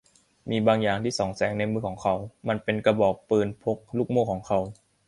[0.49, 2.13] มีบางอย่างที่ส่องแสงในมือของเขา
[2.47, 4.59] มันเป็นกระบอกปืนพกลูกโม้ของเขา